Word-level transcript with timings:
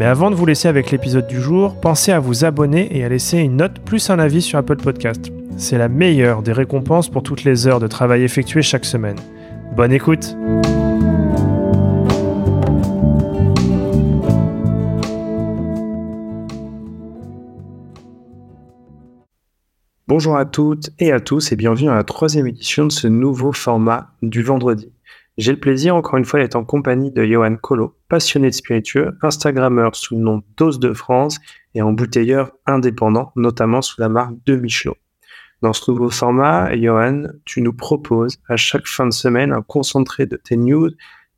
Mais 0.00 0.06
avant 0.06 0.30
de 0.30 0.34
vous 0.34 0.46
laisser 0.46 0.66
avec 0.66 0.90
l'épisode 0.92 1.26
du 1.26 1.42
jour, 1.42 1.78
pensez 1.78 2.10
à 2.10 2.20
vous 2.20 2.46
abonner 2.46 2.96
et 2.96 3.04
à 3.04 3.10
laisser 3.10 3.36
une 3.36 3.58
note 3.58 3.80
plus 3.80 4.08
un 4.08 4.18
avis 4.18 4.40
sur 4.40 4.58
Apple 4.58 4.78
Podcast. 4.78 5.30
C'est 5.58 5.76
la 5.76 5.90
meilleure 5.90 6.42
des 6.42 6.54
récompenses 6.54 7.10
pour 7.10 7.22
toutes 7.22 7.44
les 7.44 7.66
heures 7.66 7.80
de 7.80 7.86
travail 7.86 8.22
effectuées 8.22 8.62
chaque 8.62 8.86
semaine. 8.86 9.18
Bonne 9.76 9.92
écoute 9.92 10.34
Bonjour 20.08 20.38
à 20.38 20.46
toutes 20.46 20.88
et 20.98 21.12
à 21.12 21.20
tous 21.20 21.52
et 21.52 21.56
bienvenue 21.56 21.90
à 21.90 21.94
la 21.94 22.04
troisième 22.04 22.46
édition 22.46 22.86
de 22.86 22.92
ce 22.92 23.06
nouveau 23.06 23.52
format 23.52 24.12
du 24.22 24.42
vendredi. 24.42 24.90
J'ai 25.38 25.52
le 25.52 25.60
plaisir 25.60 25.94
encore 25.96 26.18
une 26.18 26.24
fois 26.24 26.40
d'être 26.40 26.56
en 26.56 26.64
compagnie 26.64 27.12
de 27.12 27.24
Johan 27.24 27.56
Colo, 27.56 27.96
passionné 28.08 28.50
de 28.50 28.54
spiritueux, 28.54 29.16
Instagrammeur 29.22 29.94
sous 29.96 30.16
le 30.16 30.20
nom 30.20 30.42
Dose 30.56 30.80
de 30.80 30.92
France 30.92 31.38
et 31.74 31.82
embouteilleur 31.82 32.52
indépendant, 32.66 33.32
notamment 33.36 33.80
sous 33.80 34.00
la 34.00 34.08
marque 34.08 34.34
de 34.44 34.56
Michelot. 34.56 34.96
Dans 35.62 35.72
ce 35.72 35.90
nouveau 35.90 36.10
format, 36.10 36.74
Johan, 36.76 37.24
tu 37.44 37.60
nous 37.60 37.72
proposes 37.72 38.38
à 38.48 38.56
chaque 38.56 38.86
fin 38.86 39.06
de 39.06 39.12
semaine 39.12 39.52
un 39.52 39.62
concentré 39.62 40.26
de 40.26 40.36
tes 40.36 40.56
news 40.56 40.90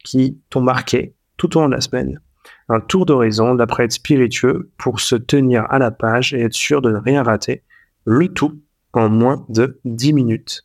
qui 0.05 0.41
t'ont 0.49 0.61
marqué 0.61 1.15
tout 1.37 1.57
au 1.57 1.61
long 1.61 1.69
de 1.69 1.75
la 1.75 1.81
semaine. 1.81 2.21
Un 2.69 2.81
tour 2.81 3.05
d'horizon 3.05 3.55
d'après 3.55 3.85
être 3.85 3.93
spiritueux 3.93 4.71
pour 4.79 5.01
se 5.01 5.17
tenir 5.17 5.67
à 5.71 5.79
la 5.79 5.91
page 5.91 6.35
et 6.35 6.41
être 6.41 6.55
sûr 6.55 6.83
de 6.83 6.91
ne 6.91 6.99
rien 6.99 7.23
rater. 7.23 7.63
Le 8.05 8.29
tout 8.29 8.61
en 8.93 9.09
moins 9.09 9.45
de 9.49 9.81
10 9.85 10.13
minutes. 10.13 10.65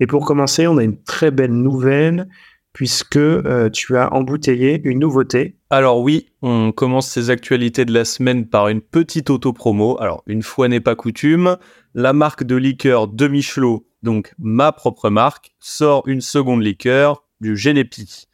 Et 0.00 0.06
pour 0.06 0.24
commencer, 0.24 0.66
on 0.66 0.78
a 0.78 0.82
une 0.82 1.02
très 1.02 1.30
belle 1.30 1.52
nouvelle 1.52 2.26
puisque 2.72 3.16
euh, 3.16 3.68
tu 3.68 3.96
as 3.96 4.12
embouteillé 4.12 4.80
une 4.84 5.00
nouveauté. 5.00 5.56
Alors 5.70 6.00
oui, 6.00 6.28
on 6.42 6.72
commence 6.72 7.08
ces 7.08 7.30
actualités 7.30 7.84
de 7.84 7.92
la 7.92 8.04
semaine 8.04 8.46
par 8.46 8.68
une 8.68 8.80
petite 8.80 9.28
auto-promo. 9.30 10.00
Alors 10.00 10.22
une 10.26 10.42
fois 10.42 10.68
n'est 10.68 10.80
pas 10.80 10.94
coutume, 10.94 11.56
la 11.94 12.12
marque 12.12 12.44
de 12.44 12.56
liqueur 12.56 13.08
de 13.08 13.28
Michelot, 13.28 13.86
donc 14.02 14.32
ma 14.38 14.72
propre 14.72 15.10
marque, 15.10 15.52
sort 15.58 16.06
une 16.06 16.20
seconde 16.20 16.62
liqueur 16.62 17.24
du 17.40 17.56
Genepi. 17.56 18.26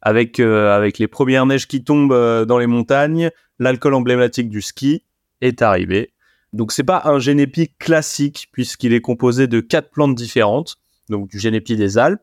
Avec, 0.00 0.40
euh, 0.40 0.74
avec 0.74 0.98
les 0.98 1.06
premières 1.06 1.46
neiges 1.46 1.68
qui 1.68 1.84
tombent 1.84 2.12
euh, 2.12 2.44
dans 2.44 2.58
les 2.58 2.66
montagnes, 2.66 3.30
l'alcool 3.58 3.94
emblématique 3.94 4.48
du 4.48 4.60
ski 4.60 5.04
est 5.40 5.62
arrivé. 5.62 6.12
Donc 6.52 6.72
c'est 6.72 6.82
pas 6.82 7.02
un 7.04 7.18
Genepi 7.18 7.70
classique 7.78 8.48
puisqu'il 8.52 8.92
est 8.92 9.00
composé 9.00 9.46
de 9.46 9.60
quatre 9.60 9.90
plantes 9.90 10.14
différentes, 10.14 10.76
donc 11.12 11.28
du 11.28 11.38
Genepi 11.38 11.76
des 11.76 11.98
Alpes, 11.98 12.22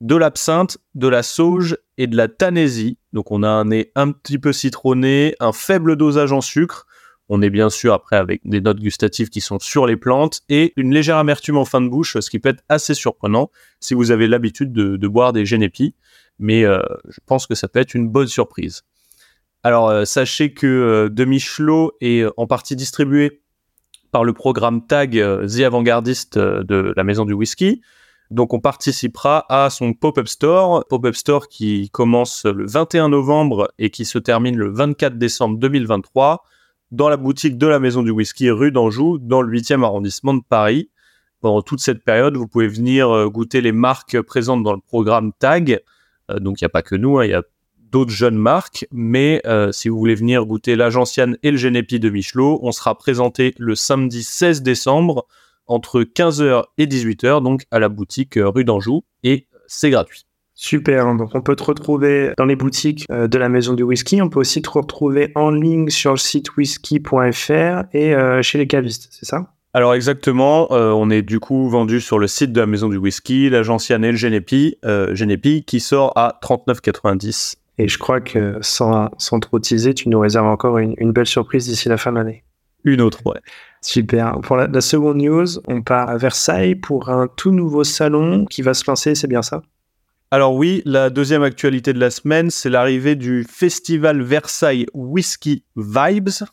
de 0.00 0.16
l'absinthe, 0.16 0.78
de 0.94 1.08
la 1.08 1.22
sauge 1.22 1.76
et 1.98 2.06
de 2.06 2.16
la 2.16 2.28
tanésie. 2.28 2.98
Donc 3.12 3.30
on 3.30 3.42
a 3.42 3.48
un 3.48 3.66
nez 3.66 3.92
un 3.94 4.10
petit 4.10 4.38
peu 4.38 4.52
citronné, 4.52 5.34
un 5.40 5.52
faible 5.52 5.96
dosage 5.96 6.32
en 6.32 6.40
sucre. 6.40 6.86
On 7.28 7.42
est 7.42 7.50
bien 7.50 7.70
sûr 7.70 7.94
après 7.94 8.16
avec 8.16 8.40
des 8.44 8.60
notes 8.60 8.80
gustatives 8.80 9.28
qui 9.28 9.40
sont 9.40 9.60
sur 9.60 9.86
les 9.86 9.96
plantes 9.96 10.40
et 10.48 10.72
une 10.76 10.92
légère 10.92 11.16
amertume 11.16 11.58
en 11.58 11.64
fin 11.64 11.80
de 11.80 11.88
bouche, 11.88 12.18
ce 12.18 12.28
qui 12.28 12.40
peut 12.40 12.48
être 12.48 12.64
assez 12.68 12.94
surprenant 12.94 13.50
si 13.78 13.94
vous 13.94 14.10
avez 14.10 14.26
l'habitude 14.26 14.72
de, 14.72 15.08
boire 15.08 15.32
des 15.32 15.46
génépis. 15.46 15.94
Mais 16.38 16.64
euh, 16.64 16.80
je 17.08 17.20
pense 17.26 17.46
que 17.46 17.54
ça 17.54 17.68
peut 17.68 17.78
être 17.78 17.94
une 17.94 18.08
bonne 18.08 18.26
surprise. 18.26 18.82
Alors 19.62 19.90
euh, 19.90 20.04
sachez 20.04 20.54
que 20.54 20.66
euh, 20.66 21.08
de 21.08 21.24
Michelot 21.24 21.92
est 22.00 22.24
en 22.36 22.46
partie 22.46 22.74
distribué 22.74 23.42
par 24.10 24.24
le 24.24 24.32
programme 24.32 24.86
TAG 24.86 25.12
The 25.12 25.60
Avant-Gardiste 25.60 26.36
de 26.36 26.92
la 26.96 27.04
Maison 27.04 27.24
du 27.24 27.34
Whisky. 27.34 27.80
Donc 28.30 28.54
on 28.54 28.60
participera 28.60 29.44
à 29.48 29.70
son 29.70 29.92
pop-up 29.92 30.28
store, 30.28 30.84
pop-up 30.88 31.16
store 31.16 31.48
qui 31.48 31.90
commence 31.90 32.44
le 32.44 32.64
21 32.64 33.08
novembre 33.08 33.72
et 33.78 33.90
qui 33.90 34.04
se 34.04 34.18
termine 34.18 34.56
le 34.56 34.70
24 34.70 35.18
décembre 35.18 35.58
2023 35.58 36.44
dans 36.92 37.08
la 37.08 37.16
boutique 37.16 37.58
de 37.58 37.66
la 37.66 37.80
Maison 37.80 38.02
du 38.02 38.10
Whisky 38.10 38.50
rue 38.50 38.70
d'Anjou 38.70 39.18
dans 39.18 39.42
le 39.42 39.58
8e 39.58 39.82
arrondissement 39.82 40.34
de 40.34 40.42
Paris. 40.48 40.90
Pendant 41.40 41.62
toute 41.62 41.80
cette 41.80 42.04
période, 42.04 42.36
vous 42.36 42.46
pouvez 42.46 42.68
venir 42.68 43.10
euh, 43.10 43.28
goûter 43.28 43.60
les 43.60 43.72
marques 43.72 44.20
présentes 44.20 44.62
dans 44.62 44.74
le 44.74 44.80
programme 44.80 45.32
TAG. 45.38 45.80
Euh, 46.30 46.38
donc 46.38 46.60
il 46.60 46.64
n'y 46.64 46.66
a 46.66 46.70
pas 46.70 46.82
que 46.82 46.94
nous, 46.94 47.18
hein, 47.18 47.24
il 47.24 47.30
y 47.30 47.34
a 47.34 47.42
d'autres 47.90 48.10
jeunes 48.12 48.36
marques, 48.36 48.86
mais 48.92 49.40
euh, 49.46 49.72
si 49.72 49.88
vous 49.88 49.98
voulez 49.98 50.14
venir 50.14 50.44
goûter 50.44 50.76
l'Agenciane 50.76 51.36
et 51.42 51.50
le 51.50 51.56
Genépi 51.56 51.98
de 51.98 52.10
Michelot, 52.10 52.60
on 52.62 52.70
sera 52.70 52.96
présenté 52.96 53.54
le 53.58 53.74
samedi 53.74 54.22
16 54.22 54.62
décembre 54.62 55.26
entre 55.70 56.02
15h 56.02 56.64
et 56.78 56.86
18h, 56.86 57.42
donc 57.42 57.62
à 57.70 57.78
la 57.78 57.88
boutique 57.88 58.36
euh, 58.36 58.48
rue 58.48 58.64
d'Anjou, 58.64 59.02
et 59.22 59.46
c'est 59.66 59.90
gratuit. 59.90 60.26
Super, 60.54 61.14
donc 61.14 61.30
on 61.32 61.40
peut 61.40 61.56
te 61.56 61.62
retrouver 61.62 62.32
dans 62.36 62.44
les 62.44 62.56
boutiques 62.56 63.06
euh, 63.10 63.28
de 63.28 63.38
la 63.38 63.48
maison 63.48 63.72
du 63.72 63.82
whisky, 63.82 64.20
on 64.20 64.28
peut 64.28 64.40
aussi 64.40 64.60
te 64.60 64.68
retrouver 64.68 65.32
en 65.36 65.50
ligne 65.50 65.88
sur 65.88 66.10
le 66.10 66.18
site 66.18 66.56
whisky.fr 66.56 67.84
et 67.94 68.14
euh, 68.14 68.42
chez 68.42 68.58
les 68.58 68.66
cavistes, 68.66 69.08
c'est 69.10 69.24
ça? 69.24 69.52
Alors 69.72 69.94
exactement, 69.94 70.66
on 70.72 71.10
est 71.10 71.22
du 71.22 71.38
coup 71.38 71.68
vendu 71.68 72.00
sur 72.00 72.18
le 72.18 72.26
site 72.26 72.52
de 72.52 72.58
la 72.58 72.66
maison 72.66 72.88
du 72.88 72.96
whisky, 72.96 73.48
l'agence 73.48 73.88
et 73.88 73.96
le 73.96 74.16
Genepi, 74.16 74.76
Genepi 74.82 75.62
qui 75.62 75.78
sort 75.78 76.12
à 76.16 76.40
39,90. 76.42 77.54
Et 77.78 77.86
je 77.86 77.96
crois 77.96 78.20
que 78.20 78.58
sans, 78.62 79.10
sans 79.16 79.38
trop 79.38 79.60
teaser, 79.60 79.94
tu 79.94 80.08
nous 80.08 80.18
réserves 80.18 80.48
encore 80.48 80.78
une, 80.78 80.94
une 80.98 81.12
belle 81.12 81.26
surprise 81.26 81.68
d'ici 81.68 81.88
la 81.88 81.98
fin 81.98 82.10
de 82.10 82.16
l'année. 82.16 82.42
Une 82.84 83.00
autre, 83.00 83.20
ouais. 83.26 83.40
Super. 83.82 84.40
Pour 84.42 84.56
la, 84.56 84.80
seconde 84.80 85.18
news, 85.18 85.46
on 85.66 85.82
part 85.82 86.08
à 86.08 86.16
Versailles 86.16 86.74
pour 86.74 87.08
un 87.08 87.28
tout 87.28 87.50
nouveau 87.50 87.84
salon 87.84 88.44
qui 88.44 88.62
va 88.62 88.74
se 88.74 88.84
lancer, 88.86 89.14
c'est 89.14 89.28
bien 89.28 89.42
ça? 89.42 89.62
Alors 90.30 90.54
oui, 90.54 90.82
la 90.84 91.10
deuxième 91.10 91.42
actualité 91.42 91.92
de 91.92 91.98
la 91.98 92.10
semaine, 92.10 92.50
c'est 92.50 92.70
l'arrivée 92.70 93.16
du 93.16 93.44
festival 93.44 94.22
Versailles 94.22 94.86
Whisky 94.94 95.64
Vibes, 95.76 96.44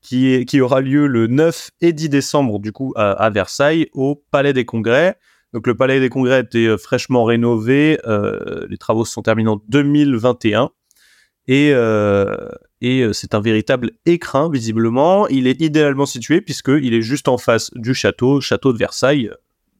qui, 0.00 0.32
est, 0.32 0.44
qui 0.44 0.60
aura 0.60 0.80
lieu 0.80 1.06
le 1.06 1.26
9 1.26 1.70
et 1.80 1.92
10 1.92 2.08
décembre, 2.08 2.60
du 2.60 2.72
coup, 2.72 2.92
à, 2.94 3.28
Versailles, 3.30 3.88
au 3.92 4.22
Palais 4.30 4.52
des 4.52 4.64
Congrès. 4.64 5.18
Donc 5.52 5.66
le 5.66 5.74
Palais 5.74 5.98
des 5.98 6.10
Congrès 6.10 6.40
était 6.40 6.66
euh, 6.66 6.76
fraîchement 6.76 7.24
rénové, 7.24 7.98
euh, 8.06 8.66
les 8.68 8.76
travaux 8.76 9.04
se 9.04 9.12
sont 9.12 9.22
terminés 9.22 9.48
en 9.48 9.60
2021. 9.68 10.70
Et, 11.48 11.70
euh, 11.72 12.36
et 12.80 13.00
euh, 13.00 13.12
c'est 13.12 13.34
un 13.34 13.40
véritable 13.40 13.92
écrin 14.04 14.50
visiblement. 14.50 15.26
Il 15.28 15.46
est 15.46 15.60
idéalement 15.60 16.06
situé 16.06 16.40
puisqu'il 16.40 16.94
est 16.94 17.02
juste 17.02 17.28
en 17.28 17.38
face 17.38 17.70
du 17.74 17.94
château, 17.94 18.40
château 18.40 18.72
de 18.72 18.78
Versailles, 18.78 19.30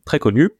très 0.04 0.18
connu. 0.18 0.50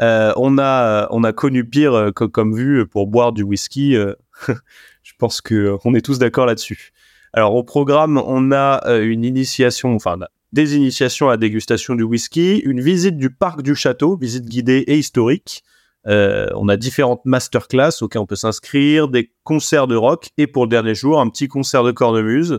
Euh, 0.00 0.32
on, 0.36 0.58
a, 0.58 1.06
on 1.10 1.22
a 1.24 1.32
connu 1.32 1.68
pire 1.68 1.94
euh, 1.94 2.10
comme 2.10 2.54
vue 2.54 2.86
pour 2.86 3.06
boire 3.06 3.32
du 3.32 3.42
whisky. 3.42 3.94
je 4.46 5.12
pense 5.18 5.40
que 5.40 5.76
on 5.84 5.94
est 5.94 6.04
tous 6.04 6.18
d'accord 6.18 6.46
là-dessus. 6.46 6.92
Alors 7.32 7.54
au 7.54 7.64
programme, 7.64 8.18
on 8.18 8.52
a 8.52 8.98
une 8.98 9.24
initiation, 9.24 9.94
enfin 9.94 10.18
des 10.52 10.76
initiations 10.76 11.30
à 11.30 11.38
dégustation 11.38 11.94
du 11.94 12.02
whisky, 12.02 12.58
une 12.58 12.82
visite 12.82 13.16
du 13.16 13.30
parc 13.30 13.62
du 13.62 13.74
château, 13.74 14.16
visite 14.16 14.44
guidée 14.44 14.84
et 14.86 14.98
historique, 14.98 15.64
euh, 16.08 16.48
on 16.54 16.68
a 16.68 16.76
différentes 16.76 17.24
masterclass 17.24 18.02
auxquelles 18.02 18.22
on 18.22 18.26
peut 18.26 18.36
s'inscrire, 18.36 19.08
des 19.08 19.32
concerts 19.44 19.86
de 19.86 19.96
rock 19.96 20.30
et 20.36 20.46
pour 20.46 20.64
le 20.64 20.68
dernier 20.68 20.94
jour, 20.94 21.20
un 21.20 21.28
petit 21.28 21.48
concert 21.48 21.84
de 21.84 21.92
cornemuse, 21.92 22.58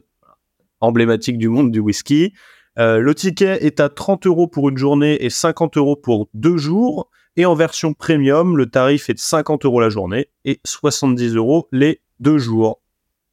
emblématique 0.79 1.37
du 1.37 1.49
monde 1.49 1.71
du 1.71 1.79
whisky. 1.79 2.33
Euh, 2.79 2.99
le 2.99 3.13
ticket 3.13 3.63
est 3.65 3.79
à 3.79 3.89
30 3.89 4.25
euros 4.25 4.47
pour 4.47 4.69
une 4.69 4.77
journée 4.77 5.23
et 5.23 5.29
50 5.29 5.77
euros 5.77 5.95
pour 5.95 6.29
deux 6.33 6.57
jours. 6.57 7.09
Et 7.35 7.45
en 7.45 7.55
version 7.55 7.93
premium, 7.93 8.57
le 8.57 8.67
tarif 8.67 9.09
est 9.09 9.15
de 9.15 9.19
50 9.19 9.65
euros 9.65 9.81
la 9.81 9.89
journée 9.89 10.27
et 10.45 10.59
70 10.65 11.35
euros 11.35 11.67
les 11.71 12.01
deux 12.19 12.37
jours. 12.37 12.79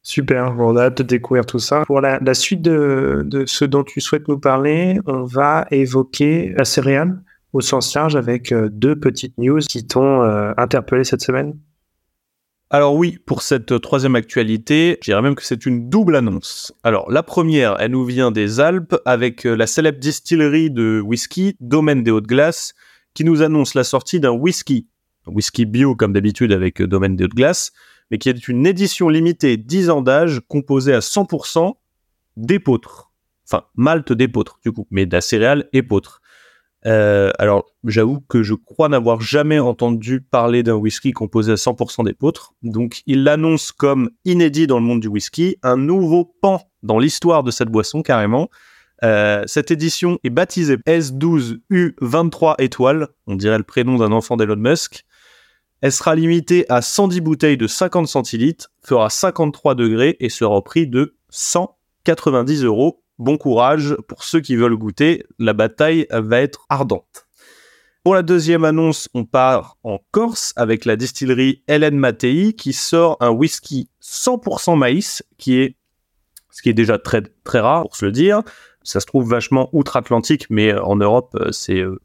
Super, 0.03 0.55
on 0.57 0.75
a 0.75 0.85
hâte 0.85 0.97
de 0.97 1.03
découvrir 1.03 1.45
tout 1.45 1.59
ça. 1.59 1.83
Pour 1.85 2.01
la, 2.01 2.33
suite 2.33 2.63
de, 2.63 3.21
de, 3.23 3.45
ce 3.45 3.65
dont 3.65 3.83
tu 3.83 4.01
souhaites 4.01 4.27
nous 4.27 4.39
parler, 4.39 4.99
on 5.05 5.23
va 5.23 5.67
évoquer 5.69 6.53
la 6.57 6.65
céréale 6.65 7.21
au 7.53 7.61
sens 7.61 7.93
large 7.93 8.15
avec 8.15 8.51
euh, 8.51 8.69
deux 8.71 8.99
petites 8.99 9.37
news 9.37 9.59
qui 9.59 9.85
t'ont 9.85 10.23
euh, 10.23 10.53
interpellé 10.57 11.03
cette 11.03 11.21
semaine? 11.21 11.57
Alors 12.69 12.95
oui, 12.95 13.17
pour 13.25 13.41
cette 13.41 13.81
troisième 13.81 14.15
actualité, 14.15 14.97
je 15.01 15.11
dirais 15.11 15.21
même 15.21 15.35
que 15.35 15.43
c'est 15.43 15.65
une 15.65 15.89
double 15.89 16.15
annonce. 16.15 16.73
Alors 16.83 17.11
la 17.11 17.21
première, 17.21 17.75
elle 17.79 17.91
nous 17.91 18.05
vient 18.05 18.31
des 18.31 18.61
Alpes 18.61 18.95
avec 19.03 19.45
euh, 19.45 19.55
la 19.55 19.67
célèbre 19.67 19.99
distillerie 19.99 20.71
de 20.71 21.01
whisky, 21.01 21.57
Domaine 21.59 22.01
des 22.03 22.11
Hautes-Glaces, 22.11 22.73
qui 23.13 23.25
nous 23.25 23.41
annonce 23.41 23.73
la 23.73 23.83
sortie 23.83 24.21
d'un 24.21 24.31
whisky, 24.31 24.87
un 25.27 25.33
whisky 25.33 25.65
bio 25.65 25.95
comme 25.95 26.13
d'habitude 26.13 26.53
avec 26.53 26.81
Domaine 26.81 27.17
des 27.17 27.25
Hautes-Glaces, 27.25 27.73
mais 28.09 28.17
qui 28.17 28.29
est 28.29 28.47
une 28.47 28.65
édition 28.65 29.09
limitée 29.09 29.57
10 29.57 29.89
ans 29.89 30.01
d'âge 30.01 30.39
composée 30.47 30.93
à 30.93 30.99
100% 30.99 31.73
d'épeautres. 32.37 33.11
enfin 33.45 33.65
malt 33.75 34.13
d'épeautre 34.13 34.59
du 34.63 34.71
coup, 34.71 34.87
mais 34.91 35.05
de 35.05 35.13
la 35.13 35.21
céréale 35.21 35.67
épeautre. 35.73 36.21
Euh, 36.87 37.31
alors, 37.37 37.65
j'avoue 37.83 38.21
que 38.21 38.41
je 38.41 38.53
crois 38.53 38.89
n'avoir 38.89 39.21
jamais 39.21 39.59
entendu 39.59 40.21
parler 40.21 40.63
d'un 40.63 40.75
whisky 40.75 41.11
composé 41.11 41.51
à 41.51 41.55
100% 41.55 42.05
d'épeautre. 42.05 42.53
Donc, 42.63 43.01
il 43.05 43.23
l'annonce 43.23 43.71
comme 43.71 44.09
inédit 44.25 44.67
dans 44.67 44.79
le 44.79 44.85
monde 44.85 44.99
du 44.99 45.07
whisky, 45.07 45.57
un 45.63 45.77
nouveau 45.77 46.25
pan 46.41 46.61
dans 46.83 46.97
l'histoire 46.97 47.43
de 47.43 47.51
cette 47.51 47.69
boisson 47.69 48.01
carrément. 48.01 48.49
Euh, 49.03 49.43
cette 49.47 49.71
édition 49.71 50.19
est 50.23 50.29
baptisée 50.29 50.77
S12U23 50.77 52.55
étoiles, 52.59 53.07
on 53.25 53.35
dirait 53.35 53.57
le 53.57 53.63
prénom 53.63 53.97
d'un 53.97 54.11
enfant 54.11 54.37
d'Elon 54.37 54.57
Musk. 54.57 55.05
Elle 55.81 55.91
sera 55.91 56.13
limitée 56.13 56.65
à 56.69 56.83
110 56.83 57.21
bouteilles 57.21 57.57
de 57.57 57.65
50 57.65 58.07
centilitres, 58.07 58.71
fera 58.83 59.09
53 59.09 59.73
degrés 59.73 60.17
et 60.19 60.29
sera 60.29 60.55
au 60.55 60.61
prix 60.61 60.85
de 60.85 61.15
190 61.29 62.63
euros. 62.63 63.00
Bon 63.21 63.37
courage 63.37 63.95
pour 64.07 64.23
ceux 64.23 64.41
qui 64.41 64.55
veulent 64.55 64.75
goûter, 64.75 65.27
la 65.37 65.53
bataille 65.53 66.07
va 66.09 66.41
être 66.41 66.65
ardente. 66.69 67.27
Pour 68.03 68.15
la 68.15 68.23
deuxième 68.23 68.65
annonce, 68.65 69.09
on 69.13 69.25
part 69.25 69.77
en 69.83 69.99
Corse 70.09 70.53
avec 70.55 70.85
la 70.85 70.95
distillerie 70.95 71.61
Hélène 71.67 71.97
Mattei 71.97 72.53
qui 72.53 72.73
sort 72.73 73.17
un 73.19 73.29
whisky 73.29 73.91
100% 74.01 74.75
maïs 74.75 75.21
qui 75.37 75.59
est 75.59 75.75
ce 76.49 76.63
qui 76.63 76.69
est 76.69 76.73
déjà 76.73 76.97
très 76.97 77.21
très 77.43 77.59
rare 77.59 77.83
pour 77.83 77.95
se 77.95 78.05
le 78.05 78.11
dire. 78.11 78.41
Ça 78.81 78.99
se 78.99 79.05
trouve 79.05 79.29
vachement 79.29 79.69
outre-Atlantique, 79.71 80.47
mais 80.49 80.73
en 80.73 80.95
Europe, 80.95 81.37
euh, 81.39 81.51
c'est 81.51 81.77
euh, 81.77 82.01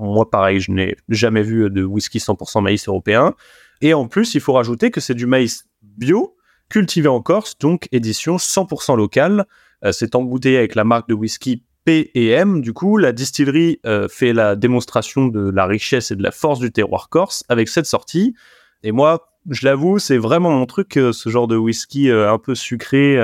moi 0.00 0.28
pareil, 0.28 0.58
je 0.58 0.72
n'ai 0.72 0.96
jamais 1.08 1.42
vu 1.42 1.70
de 1.70 1.84
whisky 1.84 2.18
100% 2.18 2.62
maïs 2.62 2.88
européen. 2.88 3.36
Et 3.80 3.94
en 3.94 4.08
plus, 4.08 4.34
il 4.34 4.40
faut 4.40 4.54
rajouter 4.54 4.90
que 4.90 5.00
c'est 5.00 5.14
du 5.14 5.26
maïs 5.26 5.68
bio, 5.82 6.36
cultivé 6.68 7.06
en 7.06 7.22
Corse, 7.22 7.56
donc 7.60 7.86
édition 7.92 8.38
100% 8.38 8.96
locale. 8.96 9.46
Euh, 9.84 9.92
c'est 9.92 10.14
embouteillé 10.14 10.58
avec 10.58 10.74
la 10.74 10.84
marque 10.84 11.08
de 11.08 11.14
whisky 11.14 11.62
P&M. 11.84 12.60
Du 12.60 12.72
coup, 12.72 12.96
la 12.96 13.12
distillerie 13.12 13.80
fait 14.08 14.32
la 14.32 14.54
démonstration 14.54 15.26
de 15.26 15.50
la 15.50 15.66
richesse 15.66 16.12
et 16.12 16.16
de 16.16 16.22
la 16.22 16.30
force 16.30 16.60
du 16.60 16.70
terroir 16.70 17.08
corse 17.08 17.42
avec 17.48 17.68
cette 17.68 17.86
sortie. 17.86 18.36
Et 18.84 18.92
moi, 18.92 19.32
je 19.50 19.66
l'avoue, 19.66 19.98
c'est 19.98 20.16
vraiment 20.16 20.50
mon 20.50 20.66
truc, 20.66 20.92
ce 20.92 21.28
genre 21.28 21.48
de 21.48 21.56
whisky 21.56 22.08
un 22.08 22.38
peu 22.38 22.54
sucré, 22.54 23.18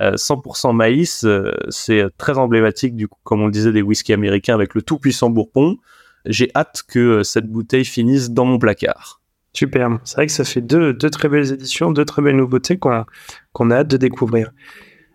100% 0.00 0.68
euh, 0.68 0.72
maïs, 0.72 1.24
euh, 1.24 1.52
c'est 1.68 2.04
très 2.16 2.38
emblématique 2.38 2.96
du 2.96 3.08
coup, 3.08 3.18
comme 3.24 3.42
on 3.42 3.46
le 3.46 3.52
disait, 3.52 3.72
des 3.72 3.82
whiskies 3.82 4.12
américains 4.12 4.54
avec 4.54 4.74
le 4.74 4.82
tout 4.82 4.98
puissant 4.98 5.30
Bourbon. 5.30 5.76
J'ai 6.24 6.50
hâte 6.54 6.82
que 6.86 6.98
euh, 6.98 7.22
cette 7.22 7.46
bouteille 7.46 7.84
finisse 7.84 8.30
dans 8.30 8.44
mon 8.44 8.58
placard. 8.58 9.20
Super. 9.52 9.98
C'est 10.04 10.16
vrai 10.16 10.26
que 10.26 10.32
ça 10.32 10.44
fait 10.44 10.62
deux, 10.62 10.96
très 10.96 11.28
belles 11.28 11.52
éditions, 11.52 11.90
deux 11.90 12.06
très 12.06 12.22
belles 12.22 12.36
nouveautés 12.36 12.78
qu'on 12.78 13.70
a 13.70 13.74
hâte 13.74 13.88
de 13.88 13.96
découvrir. 13.98 14.50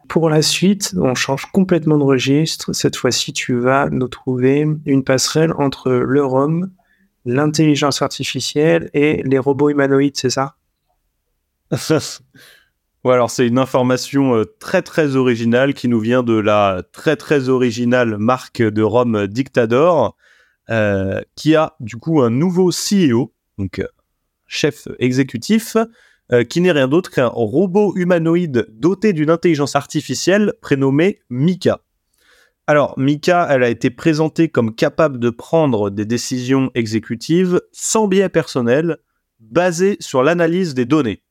Pour 0.08 0.30
la 0.30 0.42
suite, 0.42 0.94
on 0.98 1.16
change 1.16 1.46
complètement 1.52 1.98
de 1.98 2.04
registre. 2.04 2.74
Cette 2.74 2.96
fois-ci, 2.96 3.34
tu 3.34 3.58
vas 3.60 3.90
nous 3.90 4.08
trouver 4.08 4.66
une 4.86 5.04
passerelle 5.04 5.54
entre 5.58 5.92
le 5.92 6.26
rhum, 6.26 6.72
l'intelligence 7.26 8.02
artificielle 8.02 8.90
et 8.94 9.22
les 9.24 9.40
robots 9.40 9.70
humanoïdes, 9.70 10.18
c'est 10.18 10.30
ça? 10.30 10.56
Alors 13.12 13.32
c'est 13.32 13.48
une 13.48 13.60
information 13.60 14.36
euh, 14.36 14.46
très 14.60 14.82
très 14.82 15.16
originale 15.16 15.74
qui 15.74 15.88
nous 15.88 16.00
vient 16.00 16.24
de 16.24 16.34
la 16.34 16.84
très 16.92 17.16
très 17.16 17.50
originale 17.50 18.18
marque 18.18 18.62
de 18.62 18.82
Rome 18.82 19.28
Dictador, 19.28 20.16
euh, 20.70 21.22
qui 21.36 21.56
a 21.56 21.76
du 21.80 21.98
coup 21.98 22.22
un 22.22 22.30
nouveau 22.30 22.72
CEO, 22.72 23.34
donc 23.58 23.80
euh, 23.80 23.88
chef 24.48 24.88
exécutif, 25.00 25.78
qui 26.50 26.62
n'est 26.62 26.72
rien 26.72 26.88
d'autre 26.88 27.10
qu'un 27.10 27.28
robot 27.28 27.94
humanoïde 27.96 28.68
doté 28.70 29.14
d'une 29.14 29.30
intelligence 29.30 29.76
artificielle 29.76 30.54
prénommée 30.62 31.20
Mika. 31.30 31.82
Alors, 32.70 33.00
Mika, 33.00 33.48
elle 33.50 33.64
a 33.64 33.70
été 33.70 33.90
présentée 33.90 34.50
comme 34.50 34.76
capable 34.76 35.20
de 35.20 35.30
prendre 35.30 35.90
des 35.90 36.04
décisions 36.04 36.70
exécutives 36.76 37.62
sans 37.72 38.10
biais 38.10 38.28
personnel, 38.28 38.98
basées 39.40 39.96
sur 40.02 40.22
l'analyse 40.22 40.74
des 40.74 40.86
données. 40.86 41.24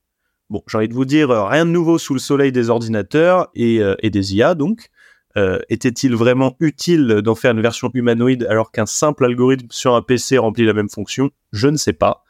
Bon, 0.48 0.62
j'ai 0.66 0.78
envie 0.78 0.88
de 0.88 0.94
vous 0.94 1.04
dire, 1.04 1.30
euh, 1.30 1.44
rien 1.44 1.66
de 1.66 1.70
nouveau 1.70 1.98
sous 1.98 2.14
le 2.14 2.20
soleil 2.20 2.52
des 2.52 2.70
ordinateurs 2.70 3.50
et, 3.54 3.82
euh, 3.82 3.94
des 4.02 4.34
IA, 4.34 4.54
donc. 4.54 4.88
Euh, 5.36 5.58
était-il 5.68 6.16
vraiment 6.16 6.56
utile 6.60 7.20
d'en 7.22 7.34
faire 7.34 7.50
une 7.50 7.60
version 7.60 7.90
humanoïde 7.92 8.46
alors 8.48 8.72
qu'un 8.72 8.86
simple 8.86 9.26
algorithme 9.26 9.66
sur 9.70 9.94
un 9.94 10.00
PC 10.00 10.38
remplit 10.38 10.64
la 10.64 10.72
même 10.72 10.88
fonction? 10.88 11.30
Je 11.52 11.68
ne 11.68 11.76
sais 11.76 11.92
pas. 11.92 12.24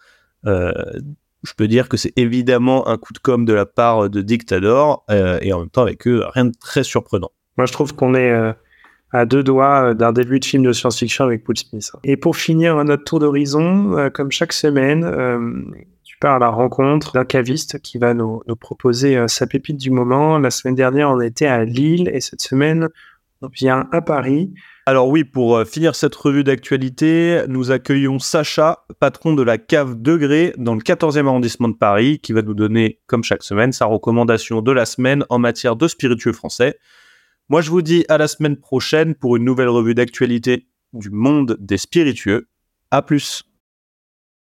Je 1.46 1.54
peux 1.54 1.68
dire 1.68 1.88
que 1.88 1.96
c'est 1.96 2.12
évidemment 2.16 2.88
un 2.88 2.96
coup 2.96 3.12
de 3.12 3.18
com' 3.18 3.44
de 3.44 3.52
la 3.52 3.66
part 3.66 4.10
de 4.10 4.20
Dictador 4.20 5.04
et 5.08 5.52
en 5.52 5.60
même 5.60 5.70
temps 5.70 5.82
avec 5.82 6.06
eux, 6.06 6.24
rien 6.34 6.46
de 6.46 6.52
très 6.60 6.82
surprenant. 6.82 7.30
Moi, 7.56 7.66
je 7.66 7.72
trouve 7.72 7.94
qu'on 7.94 8.14
est 8.14 8.34
à 9.12 9.24
deux 9.24 9.42
doigts 9.42 9.94
d'un 9.94 10.12
début 10.12 10.40
de 10.40 10.44
film 10.44 10.64
de 10.64 10.72
science-fiction 10.72 11.24
avec 11.24 11.44
Paul 11.44 11.56
Smith. 11.56 11.90
Et 12.04 12.16
pour 12.16 12.36
finir 12.36 12.82
notre 12.84 13.04
tour 13.04 13.20
d'horizon, 13.20 14.10
comme 14.12 14.30
chaque 14.30 14.52
semaine, 14.52 15.04
à 16.22 16.38
la 16.38 16.48
rencontre 16.48 17.12
d'un 17.12 17.24
caviste 17.24 17.80
qui 17.80 17.98
va 17.98 18.14
nous, 18.14 18.42
proposer 18.58 19.16
euh, 19.16 19.28
sa 19.28 19.46
pépite 19.46 19.76
du 19.76 19.90
moment. 19.90 20.38
La 20.38 20.50
semaine 20.50 20.74
dernière, 20.74 21.10
on 21.10 21.20
était 21.20 21.46
à 21.46 21.64
Lille 21.64 22.10
et 22.12 22.20
cette 22.20 22.42
semaine, 22.42 22.88
on 23.42 23.48
vient 23.48 23.88
à 23.92 24.00
Paris. 24.00 24.52
Alors 24.88 25.08
oui, 25.08 25.24
pour 25.24 25.56
euh, 25.56 25.64
finir 25.64 25.96
cette 25.96 26.14
revue 26.14 26.44
d'actualité, 26.44 27.42
nous 27.48 27.72
accueillons 27.72 28.20
Sacha, 28.20 28.84
patron 29.00 29.34
de 29.34 29.42
la 29.42 29.58
cave 29.58 30.00
Degré 30.00 30.54
dans 30.58 30.76
le 30.76 30.80
14e 30.80 31.26
arrondissement 31.26 31.68
de 31.68 31.74
Paris, 31.74 32.20
qui 32.20 32.32
va 32.32 32.42
nous 32.42 32.54
donner, 32.54 33.00
comme 33.08 33.24
chaque 33.24 33.42
semaine, 33.42 33.72
sa 33.72 33.86
recommandation 33.86 34.62
de 34.62 34.70
la 34.70 34.86
semaine 34.86 35.24
en 35.28 35.40
matière 35.40 35.74
de 35.74 35.88
spiritueux 35.88 36.32
français. 36.32 36.78
Moi, 37.48 37.62
je 37.62 37.70
vous 37.70 37.82
dis 37.82 38.04
à 38.08 38.16
la 38.16 38.28
semaine 38.28 38.56
prochaine 38.56 39.16
pour 39.16 39.34
une 39.34 39.44
nouvelle 39.44 39.70
revue 39.70 39.96
d'actualité 39.96 40.68
du 40.92 41.10
monde 41.10 41.56
des 41.58 41.78
spiritueux. 41.78 42.46
À 42.92 43.02
plus 43.02 43.42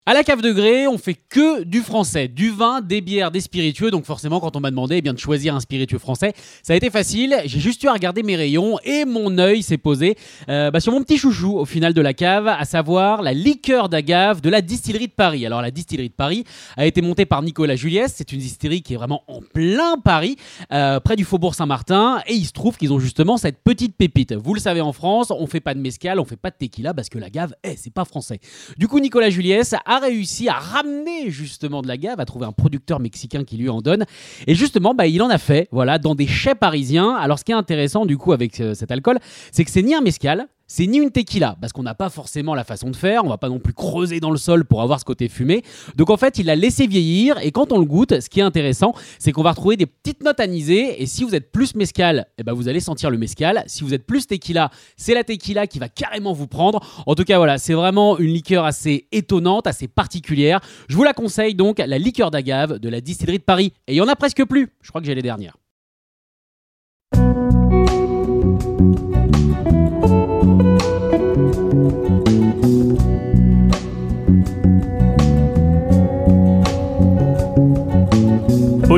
à 0.07 0.15
la 0.15 0.25
cave 0.25 0.41
de 0.41 0.51
gré, 0.51 0.89
on 0.89 0.97
fait 0.97 1.15
que 1.15 1.63
du 1.63 1.83
français, 1.83 2.27
du 2.27 2.51
vin, 2.51 2.81
des 2.81 3.03
bières, 3.03 3.31
des 3.31 3.43
spiritueux. 3.43 3.91
Donc 3.91 4.07
forcément, 4.07 4.41
quand 4.41 4.57
on 4.57 4.61
m'a 4.61 4.71
demandé 4.71 4.97
eh 4.97 5.03
bien, 5.03 5.13
de 5.13 5.19
choisir 5.19 5.55
un 5.55 5.61
spiritueux 5.61 5.99
français, 5.99 6.33
ça 6.63 6.73
a 6.73 6.77
été 6.77 6.89
facile. 6.89 7.37
J'ai 7.45 7.61
juste 7.61 7.83
eu 7.85 7.89
à 7.89 7.93
regarder 7.93 8.23
mes 8.23 8.35
rayons 8.35 8.79
et 8.83 9.05
mon 9.05 9.37
œil 9.37 9.63
s'est 9.63 9.77
posé 9.77 10.17
euh, 10.49 10.71
bah, 10.71 10.81
sur 10.81 10.93
mon 10.93 11.03
petit 11.03 11.19
chouchou 11.19 11.59
au 11.59 11.67
final 11.67 11.93
de 11.93 12.01
la 12.01 12.15
cave, 12.15 12.49
à 12.49 12.65
savoir 12.65 13.21
la 13.21 13.35
liqueur 13.35 13.91
d'agave 13.91 14.41
de 14.41 14.49
la 14.49 14.63
distillerie 14.63 15.09
de 15.09 15.13
Paris. 15.13 15.45
Alors 15.45 15.61
la 15.61 15.71
distillerie 15.71 16.09
de 16.09 16.15
Paris 16.15 16.45
a 16.79 16.87
été 16.87 17.03
montée 17.03 17.27
par 17.27 17.43
Nicolas 17.43 17.77
Juliès. 17.77 18.11
C'est 18.17 18.33
une 18.33 18.41
distillerie 18.41 18.81
qui 18.81 18.95
est 18.95 18.97
vraiment 18.97 19.23
en 19.29 19.41
plein 19.43 19.99
Paris, 20.03 20.37
euh, 20.73 20.99
près 21.01 21.17
du 21.17 21.27
faubourg 21.27 21.55
Saint-Martin. 21.55 22.23
Et 22.27 22.35
il 22.35 22.47
se 22.47 22.53
trouve 22.53 22.79
qu'ils 22.79 22.95
ont 22.95 23.01
justement 23.01 23.37
cette 23.37 23.63
petite 23.63 23.97
pépite. 23.99 24.33
Vous 24.33 24.55
le 24.55 24.61
savez 24.61 24.81
en 24.81 24.95
France, 24.95 25.31
on 25.31 25.47
fait 25.47 25.61
pas 25.61 25.75
de 25.75 25.81
mescal, 25.81 26.19
on 26.19 26.25
fait 26.25 26.37
pas 26.37 26.51
de 26.51 26.57
tequila 26.57 26.95
parce 26.95 27.11
que 27.11 27.19
la 27.19 27.29
gave, 27.29 27.53
eh, 27.65 27.77
c'est 27.77 27.93
pas 27.93 28.07
français. 28.07 28.41
Du 28.79 28.89
coup, 28.89 28.99
Nicolas 28.99 29.29
Juliès 29.29 29.75
a 29.91 29.99
réussi 29.99 30.49
à 30.49 30.55
ramener 30.55 31.31
justement 31.31 31.83
de 31.83 31.89
la 31.89 31.97
gave, 31.97 32.21
à 32.21 32.25
trouver 32.25 32.47
un 32.47 32.53
producteur 32.53 33.01
mexicain 33.01 33.43
qui 33.43 33.57
lui 33.57 33.69
en 33.69 33.81
donne. 33.81 34.05
Et 34.47 34.55
justement, 34.55 34.95
bah, 34.95 35.09
il 35.09 35.21
en 35.21 35.29
a 35.29 35.39
fait, 35.39 35.69
voilà, 35.73 35.99
dans 35.99 36.15
des 36.15 36.29
chais 36.29 36.55
parisiens. 36.55 37.17
Alors, 37.17 37.41
ce 37.41 37.45
qui 37.45 37.51
est 37.51 37.57
intéressant 37.57 38.07
du 38.07 38.17
coup 38.17 38.33
avec 38.33 38.61
euh, 38.61 38.75
cet 38.75 38.93
alcool, 38.93 39.19
c'est 39.51 39.65
que 39.65 39.71
c'est 39.71 39.83
ni 39.83 39.95
un 39.95 40.01
mescal, 40.01 40.47
c'est 40.73 40.87
ni 40.87 40.99
une 40.99 41.11
tequila, 41.11 41.57
parce 41.61 41.73
qu'on 41.73 41.83
n'a 41.83 41.97
pas 41.97 42.11
forcément 42.11 42.55
la 42.55 42.63
façon 42.63 42.91
de 42.91 42.97
faire, 42.97 43.25
on 43.25 43.29
va 43.29 43.39
pas 43.39 43.49
non 43.49 43.59
plus 43.59 43.73
creuser 43.73 44.21
dans 44.21 44.31
le 44.31 44.37
sol 44.37 44.65
pour 44.65 44.83
avoir 44.83 45.01
ce 45.01 45.05
côté 45.05 45.29
fumé. 45.29 45.65
Donc 45.97 46.11
en 46.11 46.17
fait, 46.17 46.39
il 46.39 46.47
l'a 46.47 46.55
laissé 46.55 46.87
vieillir, 46.87 47.39
et 47.43 47.51
quand 47.51 47.73
on 47.73 47.79
le 47.81 47.85
goûte, 47.85 48.21
ce 48.21 48.31
qui 48.31 48.39
est 48.39 48.45
intéressant, 48.45 48.95
c'est 49.19 49.33
qu'on 49.33 49.43
va 49.43 49.51
retrouver 49.51 49.77
des 49.77 49.87
petites 49.87 50.23
notes 50.23 50.39
anisées, 50.39 51.03
et 51.03 51.07
si 51.07 51.25
vous 51.25 51.35
êtes 51.35 51.51
plus 51.51 51.75
mescal, 51.75 52.29
eh 52.39 52.45
ben 52.45 52.53
vous 52.53 52.69
allez 52.69 52.79
sentir 52.79 53.11
le 53.11 53.19
mescal. 53.19 53.65
Si 53.67 53.83
vous 53.83 53.95
êtes 53.95 54.07
plus 54.07 54.29
tequila, 54.29 54.71
c'est 54.97 55.13
la 55.13 55.25
tequila 55.25 55.67
qui 55.67 55.81
va 55.81 55.89
carrément 55.89 56.33
vous 56.33 56.47
prendre. 56.47 56.79
En 57.05 57.17
tout 57.17 57.25
cas, 57.25 57.39
voilà, 57.39 57.59
c'est 57.59 57.75
vraiment 57.75 58.17
une 58.19 58.33
liqueur 58.33 58.65
assez 58.65 59.09
étonnante, 59.11 59.67
assez 59.67 59.89
particulière. 59.89 60.61
Je 60.89 60.95
vous 60.95 61.03
la 61.03 61.15
conseille 61.15 61.57
donc, 61.57 61.79
la 61.79 61.99
liqueur 61.99 62.31
d'agave 62.31 62.79
de 62.79 62.89
la 62.89 63.01
distillerie 63.01 63.39
de 63.39 63.43
Paris. 63.43 63.73
Et 63.89 63.95
il 63.95 63.97
y 63.97 64.01
en 64.01 64.09
a 64.09 64.15
presque 64.15 64.45
plus, 64.45 64.69
je 64.83 64.91
crois 64.91 65.01
que 65.01 65.09
j'ai 65.09 65.17
les 65.17 65.23
dernières. 65.23 65.57